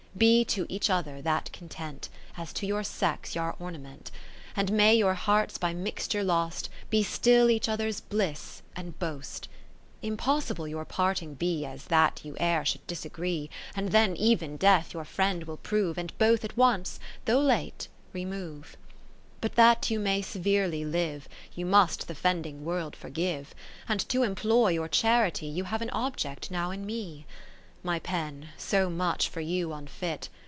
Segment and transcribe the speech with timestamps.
[0.13, 4.11] VII Be to each other that Content, As to your sex y' are ornament;
[4.57, 6.69] And may your hearts by mixture lost.
[6.89, 9.47] Be still each other's bliss and boast.
[10.01, 14.57] VIII Impossible your parting be As that you e'er should disagree; 30 And then even
[14.57, 18.73] Death your friend will prove, And both at once (though late) remove.
[18.73, 18.77] IX
[19.39, 21.29] But that you may severely ^ live.
[21.55, 23.55] You must th' offending World for give,
[23.87, 25.45] And to employ your charity.
[25.47, 27.25] You have an object now in me.
[27.25, 30.29] X My pen so much for you unfit.